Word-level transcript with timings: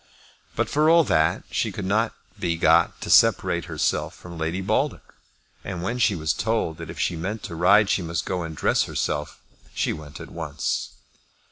But, 0.55 0.67
for 0.67 0.89
all 0.89 1.03
that, 1.03 1.43
she 1.51 1.71
could 1.71 1.85
not 1.85 2.15
be 2.39 2.57
got 2.57 2.99
to 3.01 3.09
separate 3.11 3.65
herself 3.65 4.15
from 4.15 4.35
Lady 4.35 4.59
Baldock; 4.59 5.13
and 5.63 5.83
when 5.83 5.99
she 5.99 6.15
was 6.15 6.33
told 6.33 6.77
that 6.77 6.89
if 6.89 6.99
she 6.99 7.15
meant 7.15 7.43
to 7.43 7.55
ride 7.55 7.87
she 7.87 8.01
must 8.01 8.25
go 8.25 8.41
and 8.41 8.57
dress 8.57 8.85
herself, 8.85 9.39
she 9.75 9.93
went 9.93 10.19
at 10.19 10.31
once. 10.31 10.93